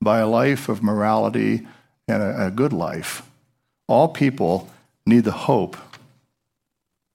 [0.00, 1.64] by a life of morality
[2.08, 3.22] and a, a good life,
[3.86, 4.68] all people
[5.06, 5.76] need the hope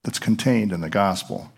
[0.04, 1.51] that's contained in the gospel.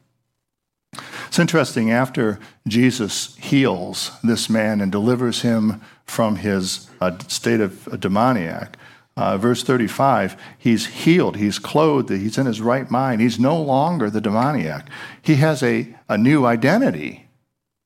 [1.35, 7.89] It's interesting, after Jesus heals this man and delivers him from his uh, state of
[7.89, 8.77] a demoniac,
[9.17, 13.21] uh, verse 35, he's healed, he's clothed, he's in his right mind.
[13.21, 14.89] He's no longer the demoniac.
[15.23, 17.27] He has a, a new identity.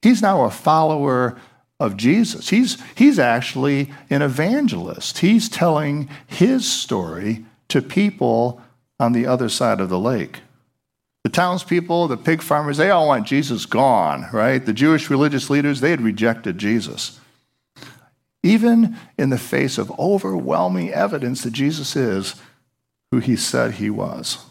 [0.02, 1.40] He's now a follower
[1.80, 2.50] of Jesus.
[2.50, 5.20] He's, he's actually an evangelist.
[5.20, 8.60] He's telling his story to people
[9.00, 10.40] on the other side of the lake.
[11.28, 14.64] The townspeople, the pig farmers, they all want Jesus gone, right?
[14.64, 17.20] The Jewish religious leaders, they had rejected Jesus.
[18.42, 22.36] Even in the face of overwhelming evidence that Jesus is
[23.10, 24.46] who he said he was.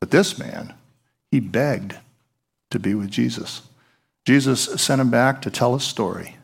[0.00, 0.74] But this man,
[1.30, 1.94] he begged
[2.72, 3.62] to be with Jesus.
[4.26, 6.38] Jesus sent him back to tell his story.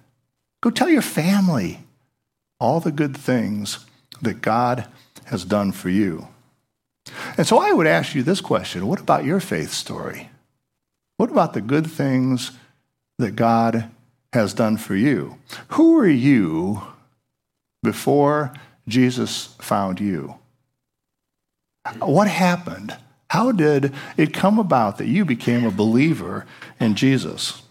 [0.61, 1.81] Go tell your family
[2.61, 3.85] all the good things
[4.22, 4.87] that God
[5.24, 6.29] has done for you.
[7.37, 10.31] And so I would ask you this question What about your faith story?
[11.16, 12.52] What about the good things
[13.18, 13.90] that God
[14.33, 15.38] has done for you?
[15.68, 16.83] Who were you
[17.83, 18.52] before
[18.87, 20.37] Jesus found you?
[22.00, 22.96] What happened?
[23.31, 26.46] How did it come about that you became a believer
[26.79, 27.62] in Jesus?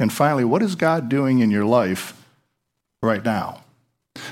[0.00, 2.20] And finally, what is God doing in your life
[3.02, 3.62] right now?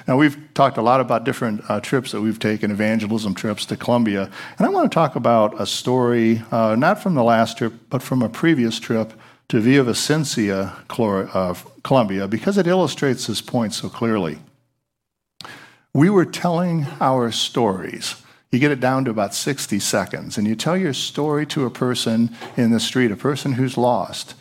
[0.07, 3.77] Now, we've talked a lot about different uh, trips that we've taken, evangelism trips to
[3.77, 4.31] Colombia.
[4.59, 8.03] And I want to talk about a story, uh, not from the last trip, but
[8.03, 9.13] from a previous trip
[9.49, 10.73] to Villavicencio,
[11.35, 14.39] uh, Colombia, because it illustrates this point so clearly.
[15.93, 18.23] We were telling our stories.
[18.51, 21.71] You get it down to about 60 seconds, and you tell your story to a
[21.71, 24.35] person in the street, a person who's lost.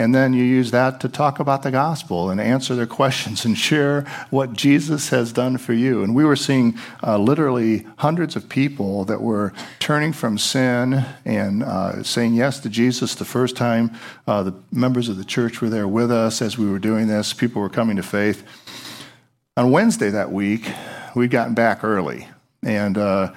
[0.00, 3.56] And then you use that to talk about the gospel and answer their questions and
[3.56, 6.02] share what Jesus has done for you.
[6.02, 11.62] And we were seeing uh, literally hundreds of people that were turning from sin and
[11.62, 13.90] uh, saying yes to Jesus the first time.
[14.26, 17.34] Uh, the members of the church were there with us as we were doing this.
[17.34, 18.42] People were coming to faith.
[19.58, 20.66] On Wednesday that week,
[21.14, 22.26] we'd gotten back early.
[22.62, 23.34] And uh,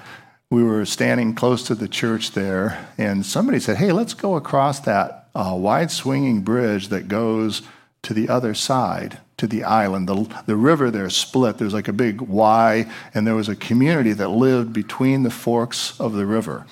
[0.50, 4.80] we were standing close to the church there, and somebody said, Hey, let's go across
[4.82, 7.62] that a wide swinging bridge that goes
[8.04, 10.08] to the other side, to the island.
[10.08, 11.58] The, the river there split.
[11.58, 16.00] There's like a big Y, and there was a community that lived between the forks
[16.00, 16.66] of the river.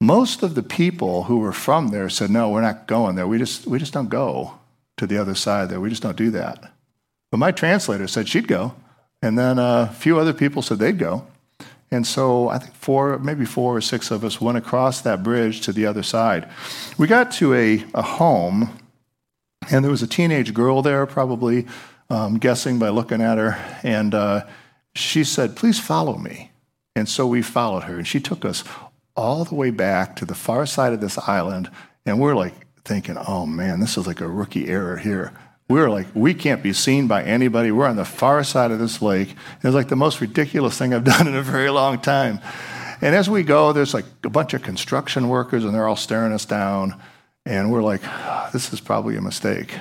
[0.00, 3.26] Most of the people who were from there said, No, we're not going there.
[3.26, 4.58] We just, we just don't go
[4.98, 5.80] to the other side there.
[5.80, 6.72] We just don't do that.
[7.30, 8.74] But my translator said she'd go.
[9.22, 11.26] And then a few other people said they'd go.
[11.90, 15.60] And so I think four, maybe four or six of us went across that bridge
[15.62, 16.48] to the other side.
[16.98, 18.76] We got to a, a home,
[19.70, 21.66] and there was a teenage girl there, probably
[22.10, 23.56] um, guessing by looking at her.
[23.82, 24.46] And uh,
[24.94, 26.50] she said, Please follow me.
[26.94, 27.98] And so we followed her.
[27.98, 28.64] And she took us
[29.14, 31.70] all the way back to the far side of this island.
[32.04, 35.32] And we're like thinking, Oh man, this is like a rookie error here
[35.68, 37.72] we were like, we can't be seen by anybody.
[37.72, 39.30] We're on the far side of this lake.
[39.30, 42.40] It was like the most ridiculous thing I've done in a very long time.
[43.00, 46.32] And as we go, there's like a bunch of construction workers, and they're all staring
[46.32, 47.00] us down.
[47.44, 48.02] And we're like,
[48.52, 49.74] this is probably a mistake.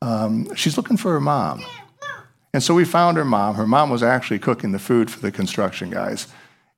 [0.00, 1.64] Um, she's looking for her mom.
[2.54, 3.56] And so we found her mom.
[3.56, 6.28] Her mom was actually cooking the food for the construction guys.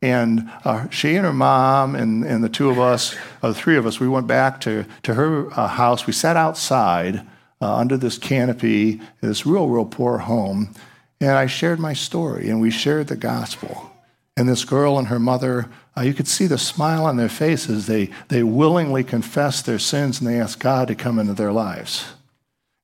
[0.00, 3.76] And uh, she and her mom and, and the two of us, uh, the three
[3.76, 6.06] of us, we went back to, to her uh, house.
[6.06, 7.26] We sat outside
[7.61, 10.75] uh, under this canopy, this real, real poor home.
[11.21, 13.92] And I shared my story, and we shared the gospel.
[14.37, 17.87] And this girl and her mother, uh, you could see the smile on their faces.
[17.87, 22.12] They, they willingly confessed their sins and they asked God to come into their lives.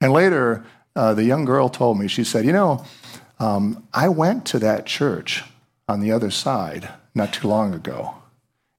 [0.01, 0.65] And later,
[0.97, 2.85] uh, the young girl told me, she said, You know,
[3.39, 5.45] um, I went to that church
[5.89, 8.16] on the other side not too long ago.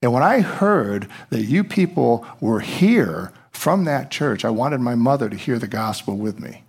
[0.02, 4.94] And when I heard that you people were here from that church, I wanted my
[4.94, 6.62] mother to hear the gospel with me.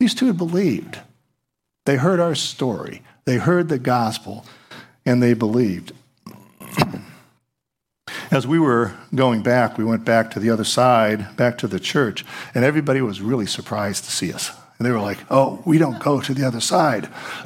[0.00, 0.98] These two had believed.
[1.86, 4.44] They heard our story, they heard the gospel,
[5.06, 5.92] and they believed.
[8.30, 11.80] As we were going back, we went back to the other side, back to the
[11.80, 12.24] church,
[12.54, 14.50] and everybody was really surprised to see us.
[14.78, 17.08] And they were like, oh, we don't go to the other side.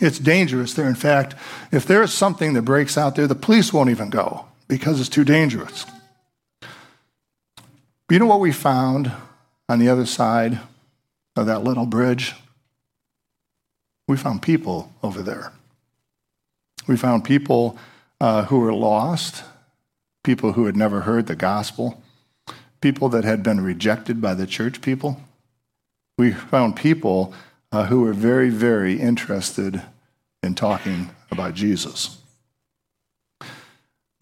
[0.00, 0.88] it's dangerous there.
[0.88, 1.34] In fact,
[1.70, 5.24] if there's something that breaks out there, the police won't even go because it's too
[5.24, 5.86] dangerous.
[8.12, 9.10] You know what we found
[9.70, 10.60] on the other side
[11.34, 12.34] of that little bridge?
[14.06, 15.50] We found people over there.
[16.86, 17.78] We found people
[18.20, 19.44] uh, who were lost,
[20.24, 22.02] people who had never heard the gospel,
[22.82, 25.18] people that had been rejected by the church people.
[26.18, 27.32] We found people
[27.72, 29.80] uh, who were very, very interested
[30.42, 32.18] in talking about Jesus.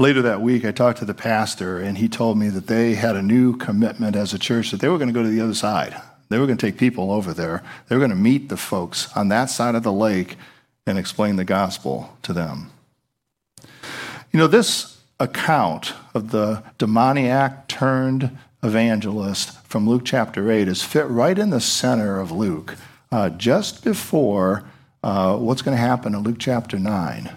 [0.01, 3.17] Later that week, I talked to the pastor, and he told me that they had
[3.17, 5.53] a new commitment as a church that they were going to go to the other
[5.53, 5.95] side.
[6.31, 7.63] They were going to take people over there.
[7.87, 10.39] They were going to meet the folks on that side of the lake
[10.87, 12.71] and explain the gospel to them.
[14.33, 21.09] You know, this account of the demoniac turned evangelist from Luke chapter 8 is fit
[21.09, 22.77] right in the center of Luke,
[23.13, 24.65] uh, just before
[25.05, 27.37] uh, what's going to happen in Luke chapter 9.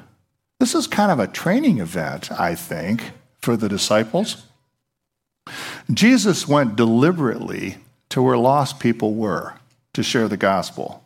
[0.63, 3.11] This is kind of a training event, I think,
[3.41, 4.45] for the disciples.
[5.91, 9.55] Jesus went deliberately to where lost people were
[9.91, 11.03] to share the gospel.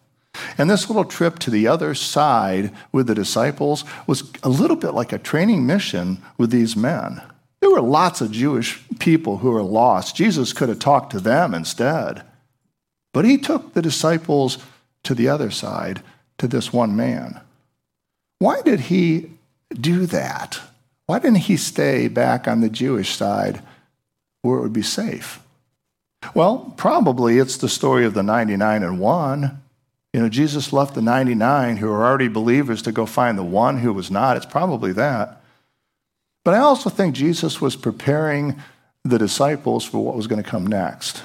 [0.60, 4.91] And this little trip to the other side with the disciples was a little bit
[4.91, 7.24] like a training mission with these men.
[7.60, 10.16] There were lots of Jewish people who were lost.
[10.16, 12.22] Jesus could have talked to them instead.
[13.12, 14.60] But he took the disciples
[15.01, 16.03] to the other side,
[16.38, 17.41] to this one man.
[18.38, 19.32] Why did he
[19.74, 20.59] do that?
[21.05, 23.61] Why didn't he stay back on the Jewish side
[24.41, 25.39] where it would be safe?
[26.34, 29.61] Well, probably it's the story of the 99 and 1.
[30.13, 33.80] You know, Jesus left the 99 who were already believers to go find the one
[33.80, 34.36] who was not.
[34.36, 35.41] It's probably that.
[36.43, 38.55] But I also think Jesus was preparing
[39.03, 41.22] the disciples for what was going to come next.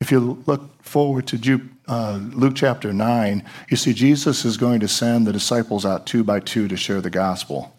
[0.00, 4.88] If you look forward to uh, Luke chapter 9, you see Jesus is going to
[4.88, 7.74] send the disciples out two by two to share the gospel.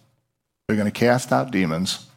[0.74, 2.08] They're going to cast out demons.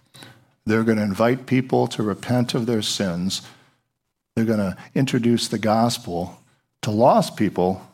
[0.64, 3.42] They're going to invite people to repent of their sins.
[4.34, 6.40] They're going to introduce the gospel
[6.80, 7.86] to lost people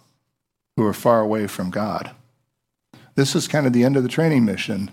[0.76, 2.12] who are far away from God.
[3.16, 4.92] This is kind of the end of the training mission.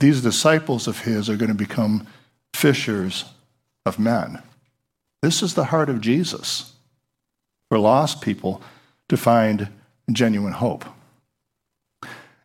[0.00, 2.06] These disciples of his are going to become
[2.52, 3.24] fishers
[3.86, 4.42] of men.
[5.22, 6.74] This is the heart of Jesus
[7.70, 8.60] for lost people
[9.08, 9.68] to find
[10.12, 10.84] genuine hope.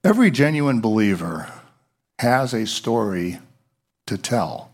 [0.05, 1.51] Every genuine believer
[2.21, 3.39] has a story
[4.05, 4.69] to tell.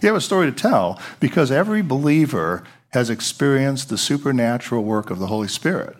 [0.00, 5.18] You have a story to tell because every believer has experienced the supernatural work of
[5.18, 5.94] the Holy Spirit.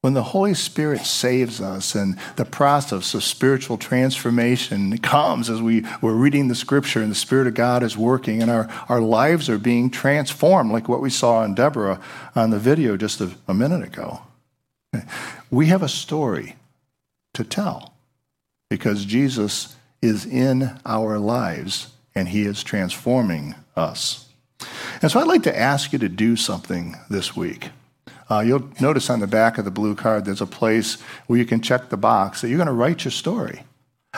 [0.00, 5.84] When the Holy Spirit saves us and the process of spiritual transformation comes as we,
[6.00, 9.50] we're reading the scripture and the Spirit of God is working and our, our lives
[9.50, 12.00] are being transformed, like what we saw in Deborah
[12.34, 14.22] on the video just a, a minute ago.
[15.50, 16.56] We have a story
[17.34, 17.92] to tell
[18.70, 24.26] because Jesus is in our lives and he is transforming us.
[25.00, 27.70] And so I'd like to ask you to do something this week.
[28.30, 31.46] Uh, you'll notice on the back of the blue card there's a place where you
[31.46, 33.62] can check the box that you're going to write your story.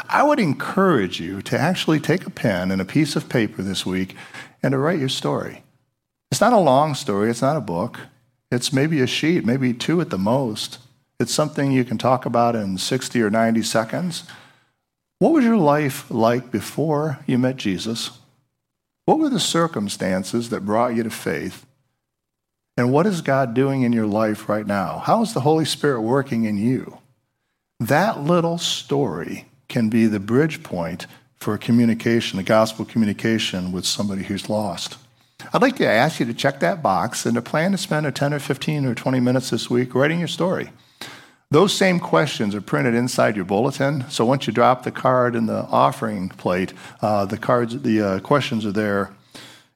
[0.08, 3.84] I would encourage you to actually take a pen and a piece of paper this
[3.84, 4.16] week
[4.62, 5.62] and to write your story.
[6.30, 8.00] It's not a long story, it's not a book.
[8.50, 10.78] It's maybe a sheet, maybe two at the most.
[11.20, 14.24] It's something you can talk about in 60 or 90 seconds.
[15.20, 18.10] What was your life like before you met Jesus?
[19.04, 21.66] What were the circumstances that brought you to faith?
[22.78, 25.02] And what is God doing in your life right now?
[25.04, 26.96] How is the Holy Spirit working in you?
[27.78, 31.06] That little story can be the bridge point
[31.36, 34.96] for communication, a gospel communication with somebody who's lost.
[35.52, 38.10] I'd like to ask you to check that box and to plan to spend a
[38.10, 40.70] 10 or 15 or 20 minutes this week writing your story.
[41.52, 44.08] Those same questions are printed inside your bulletin.
[44.08, 46.72] So once you drop the card in the offering plate,
[47.02, 49.10] uh, the cards, the uh, questions are there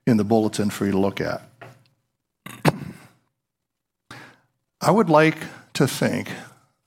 [0.07, 1.41] in the bulletin for you to look at.
[4.79, 5.37] I would like
[5.73, 6.29] to think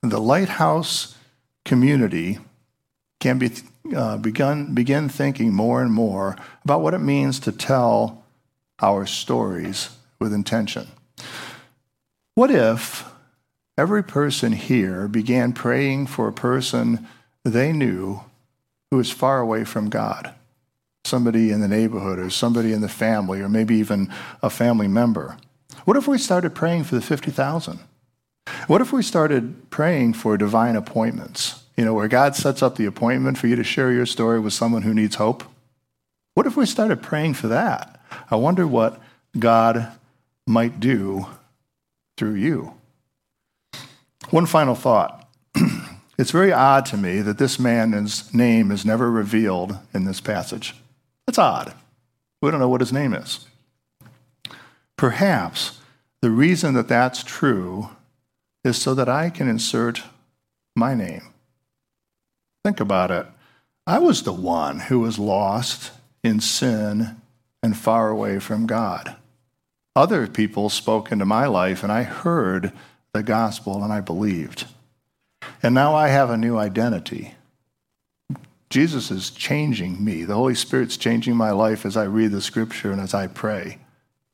[0.02, 1.16] the lighthouse
[1.66, 2.38] community
[3.20, 3.50] can be,
[3.94, 8.24] uh, begun, begin thinking more and more about what it means to tell
[8.80, 10.86] our stories with intention.
[12.36, 13.04] What if
[13.78, 17.06] every person here began praying for a person
[17.44, 18.20] they knew
[18.90, 20.34] who is far away from God?
[21.04, 24.12] Somebody in the neighborhood, or somebody in the family, or maybe even
[24.42, 25.38] a family member.
[25.84, 27.78] What if we started praying for the 50,000?
[28.66, 31.62] What if we started praying for divine appointments?
[31.76, 34.52] You know, where God sets up the appointment for you to share your story with
[34.52, 35.44] someone who needs hope?
[36.34, 38.00] What if we started praying for that?
[38.30, 39.00] I wonder what
[39.38, 39.92] God
[40.46, 41.26] might do
[42.16, 42.77] through you.
[44.30, 45.26] One final thought.
[46.18, 50.74] it's very odd to me that this man's name is never revealed in this passage.
[51.26, 51.72] That's odd.
[52.42, 53.46] We don't know what his name is.
[54.96, 55.80] Perhaps
[56.20, 57.90] the reason that that's true
[58.64, 60.02] is so that I can insert
[60.76, 61.22] my name.
[62.64, 63.26] Think about it.
[63.86, 67.16] I was the one who was lost in sin
[67.62, 69.16] and far away from God.
[69.96, 72.72] Other people spoke into my life, and I heard
[73.12, 74.66] the gospel and I believed.
[75.62, 77.34] And now I have a new identity.
[78.70, 80.24] Jesus is changing me.
[80.24, 83.78] The Holy Spirit's changing my life as I read the scripture and as I pray.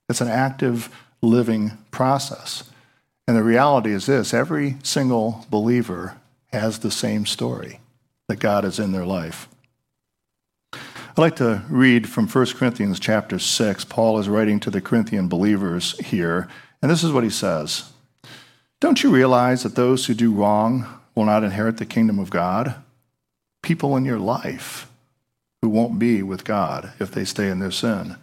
[0.09, 2.64] It's an active, living process.
[3.27, 6.16] And the reality is this every single believer
[6.53, 7.81] has the same story
[8.29, 9.49] that God is in their life.
[10.72, 13.85] I'd like to read from 1 Corinthians chapter 6.
[13.85, 16.49] Paul is writing to the Corinthian believers here,
[16.83, 17.93] and this is what he says
[18.85, 22.74] Don't you realize that those who do wrong will not inherit the kingdom of God?
[23.62, 24.91] People in your life
[25.62, 28.16] who won't be with God if they stay in their sin.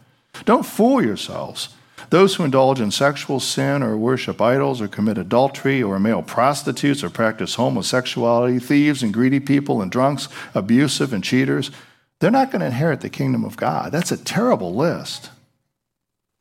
[0.45, 1.69] Don't fool yourselves.
[2.11, 7.03] Those who indulge in sexual sin or worship idols or commit adultery or male prostitutes
[7.03, 11.71] or practice homosexuality, thieves and greedy people and drunks, abusive and cheaters,
[12.19, 13.91] they're not going to inherit the kingdom of God.
[13.91, 15.31] That's a terrible list.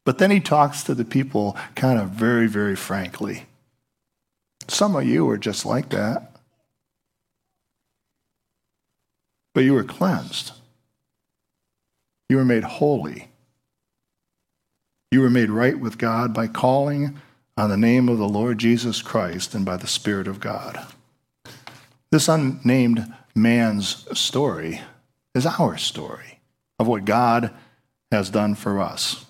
[0.05, 3.47] But then he talks to the people kind of very, very frankly.
[4.71, 6.31] Some of you are just like that.
[9.53, 10.53] But you were cleansed.
[12.29, 13.31] You were made holy.
[15.11, 17.19] You were made right with God by calling
[17.57, 20.87] on the name of the Lord Jesus Christ and by the Spirit of God.
[22.13, 24.83] This unnamed man's story
[25.35, 26.39] is our story
[26.79, 27.53] of what God
[28.13, 29.27] has done for us.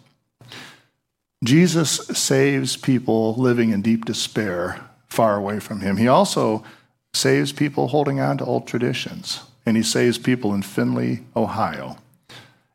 [1.43, 5.97] Jesus saves people living in deep despair far away from him.
[5.97, 6.65] He also
[7.13, 11.99] saves people holding on to old traditions, and he saves people in Findlay, Ohio.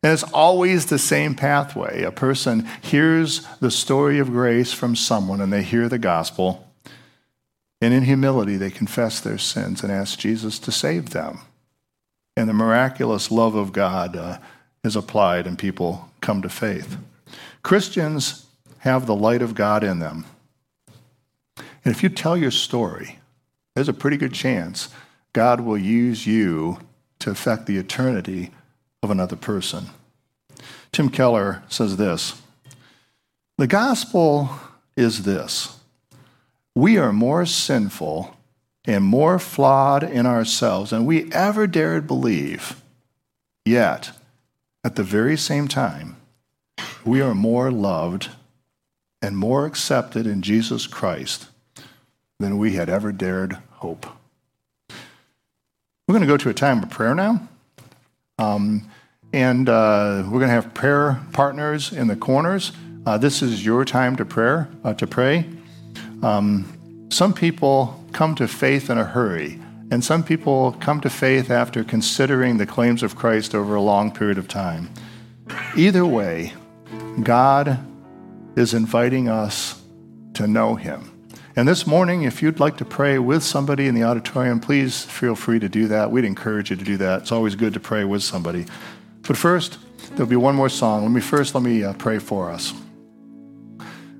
[0.04, 2.04] And it's always the same pathway.
[2.04, 6.72] A person hears the story of grace from someone and they hear the gospel.
[7.82, 11.40] And in humility, they confess their sins and ask Jesus to save them.
[12.38, 14.38] And the miraculous love of God uh,
[14.84, 16.98] is applied and people come to faith.
[17.64, 18.46] Christians
[18.80, 20.26] have the light of God in them.
[21.86, 23.20] And if you tell your story,
[23.76, 24.90] there's a pretty good chance
[25.34, 26.80] God will use you
[27.20, 28.52] to affect the eternity
[29.04, 29.86] of another person.
[30.92, 32.42] Tim Keller says this
[33.58, 34.50] The gospel
[34.98, 35.80] is this
[36.74, 38.36] we are more sinful
[38.86, 42.82] and more flawed in ourselves than we ever dared believe.
[43.64, 44.12] Yet,
[44.84, 46.18] at the very same time,
[47.04, 48.30] we are more loved
[49.22, 51.48] and more accepted in Jesus Christ
[52.40, 54.06] than we had ever dared hope.
[56.08, 57.48] We're going to go to a time of prayer now.
[58.38, 58.90] Um,
[59.34, 62.72] and uh, we're going to have prayer partners in the corners.
[63.06, 65.46] Uh, this is your time to prayer uh, to pray.
[66.22, 69.60] Um, some people come to faith in a hurry,
[69.92, 74.12] and some people come to faith after considering the claims of Christ over a long
[74.12, 74.90] period of time.
[75.76, 76.54] Either way,
[77.22, 77.80] God
[78.56, 79.82] is inviting us
[80.34, 81.15] to know Him.
[81.58, 85.36] And this morning, if you'd like to pray with somebody in the auditorium, please feel
[85.36, 86.12] free to do that.
[86.12, 87.22] We'd encourage you to do that.
[87.22, 88.66] It's always good to pray with somebody.
[89.22, 89.78] But first,
[90.10, 91.04] there'll be one more song.
[91.04, 92.74] Let me first let me uh, pray for us.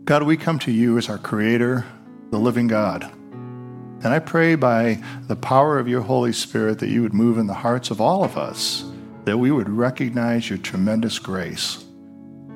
[0.06, 1.86] God, we come to you as our creator,
[2.32, 3.04] the living God.
[3.04, 7.48] And I pray by the power of your Holy Spirit that you would move in
[7.48, 8.86] the hearts of all of us,
[9.26, 11.84] that we would recognize your tremendous grace,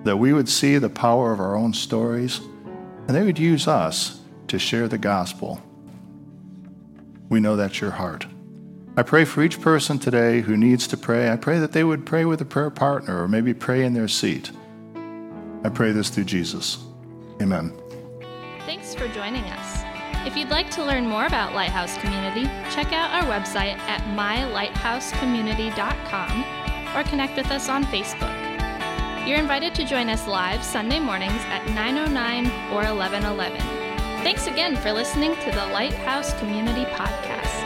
[0.05, 2.39] that we would see the power of our own stories,
[3.07, 4.18] and they would use us
[4.49, 5.61] to share the gospel.
[7.29, 8.25] We know that's your heart.
[8.97, 11.31] I pray for each person today who needs to pray.
[11.31, 14.07] I pray that they would pray with a prayer partner or maybe pray in their
[14.07, 14.51] seat.
[15.63, 16.83] I pray this through Jesus.
[17.41, 17.71] Amen.
[18.65, 19.83] Thanks for joining us.
[20.27, 26.97] If you'd like to learn more about Lighthouse Community, check out our website at mylighthousecommunity.com
[26.97, 28.35] or connect with us on Facebook.
[29.25, 33.88] You're invited to join us live Sunday mornings at 9:09 or 11:11.
[34.21, 37.58] Thanks again for listening to the Lighthouse Community Podcast.